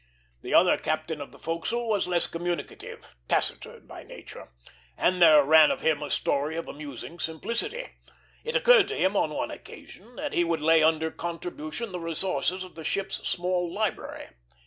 The 0.41 0.55
other 0.55 0.79
captain 0.79 1.21
of 1.21 1.31
the 1.31 1.37
forecastle 1.37 1.87
was 1.87 2.07
less 2.07 2.25
communicative, 2.25 3.15
taciturn 3.29 3.85
by 3.85 4.01
nature; 4.01 4.49
but 4.97 5.19
there 5.19 5.43
ran 5.43 5.69
of 5.69 5.81
him 5.81 6.01
a 6.01 6.09
story 6.09 6.55
of 6.57 6.67
amusing 6.67 7.19
simplicity. 7.19 7.87
It 8.43 8.55
occurred 8.55 8.87
to 8.87 8.97
him 8.97 9.15
on 9.15 9.29
one 9.29 9.51
occasion 9.51 10.15
that 10.15 10.33
he 10.33 10.43
would 10.43 10.63
lay 10.63 10.81
under 10.81 11.11
contribution 11.11 11.91
the 11.91 11.99
resources 11.99 12.63
of 12.63 12.73
the 12.73 12.83
ship's 12.83 13.27
small 13.29 13.71
library. 13.71 14.29